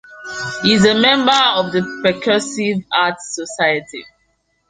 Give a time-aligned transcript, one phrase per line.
[0.63, 4.03] He is a member of the Percussive Arts Society.